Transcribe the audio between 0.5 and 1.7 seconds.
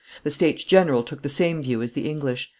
General took the same